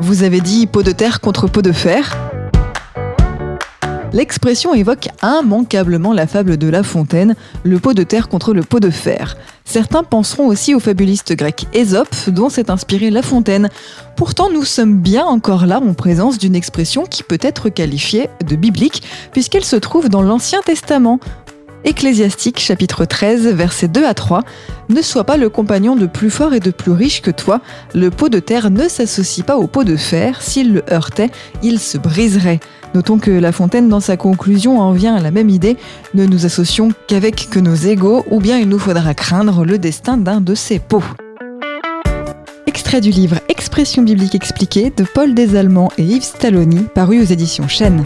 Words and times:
Vous 0.00 0.22
avez 0.22 0.40
dit 0.40 0.68
pot 0.68 0.84
de 0.84 0.92
terre 0.92 1.20
contre 1.20 1.48
pot 1.48 1.60
de 1.60 1.72
fer 1.72 2.16
L'expression 4.12 4.72
évoque 4.72 5.08
immanquablement 5.22 6.12
la 6.12 6.26
fable 6.26 6.56
de 6.56 6.68
La 6.68 6.82
Fontaine, 6.82 7.34
le 7.64 7.78
pot 7.80 7.94
de 7.94 8.04
terre 8.04 8.28
contre 8.28 8.54
le 8.54 8.62
pot 8.62 8.80
de 8.80 8.90
fer. 8.90 9.36
Certains 9.64 10.04
penseront 10.04 10.46
aussi 10.46 10.74
au 10.74 10.80
fabuliste 10.80 11.34
grec 11.34 11.66
Ésope, 11.74 12.14
dont 12.28 12.48
s'est 12.48 12.70
inspiré 12.70 13.10
La 13.10 13.22
Fontaine. 13.22 13.68
Pourtant, 14.16 14.50
nous 14.50 14.64
sommes 14.64 14.96
bien 14.96 15.26
encore 15.26 15.66
là 15.66 15.80
en 15.80 15.94
présence 15.94 16.38
d'une 16.38 16.54
expression 16.54 17.04
qui 17.04 17.22
peut 17.22 17.38
être 17.42 17.68
qualifiée 17.68 18.30
de 18.46 18.56
biblique, 18.56 19.02
puisqu'elle 19.32 19.64
se 19.64 19.76
trouve 19.76 20.08
dans 20.08 20.22
l'Ancien 20.22 20.60
Testament. 20.62 21.18
Ecclésiastique 21.84 22.58
chapitre 22.58 23.04
13 23.04 23.46
versets 23.54 23.88
2 23.88 24.04
à 24.04 24.14
3 24.14 24.42
Ne 24.88 25.00
sois 25.00 25.24
pas 25.24 25.36
le 25.36 25.48
compagnon 25.48 25.96
de 25.96 26.06
plus 26.06 26.30
fort 26.30 26.52
et 26.52 26.60
de 26.60 26.70
plus 26.70 26.92
riche 26.92 27.22
que 27.22 27.30
toi, 27.30 27.60
le 27.94 28.10
pot 28.10 28.28
de 28.28 28.40
terre 28.40 28.70
ne 28.70 28.88
s'associe 28.88 29.46
pas 29.46 29.56
au 29.56 29.66
pot 29.66 29.84
de 29.84 29.96
fer, 29.96 30.42
s'il 30.42 30.72
le 30.72 30.82
heurtait, 30.90 31.30
il 31.62 31.78
se 31.78 31.96
briserait. 31.96 32.60
Notons 32.94 33.18
que 33.18 33.30
La 33.30 33.52
Fontaine 33.52 33.88
dans 33.88 34.00
sa 34.00 34.16
conclusion 34.16 34.80
en 34.80 34.92
vient 34.92 35.14
à 35.14 35.20
la 35.20 35.30
même 35.30 35.50
idée, 35.50 35.76
ne 36.14 36.26
nous 36.26 36.46
associons 36.46 36.88
qu'avec 37.06 37.48
que 37.50 37.60
nos 37.60 37.74
égaux 37.74 38.24
ou 38.30 38.40
bien 38.40 38.58
il 38.58 38.68
nous 38.68 38.78
faudra 38.78 39.14
craindre 39.14 39.64
le 39.64 39.78
destin 39.78 40.16
d'un 40.16 40.40
de 40.40 40.54
ces 40.54 40.78
pots. 40.78 41.04
Extrait 42.66 43.00
du 43.00 43.10
livre 43.10 43.40
Expression 43.48 44.02
biblique 44.02 44.34
expliquée 44.34 44.92
de 44.96 45.04
Paul 45.04 45.34
Desallemands 45.34 45.92
et 45.98 46.02
Yves 46.02 46.24
Stalloni 46.24 46.86
paru 46.94 47.20
aux 47.20 47.24
éditions 47.24 47.68
Chênes. 47.68 48.02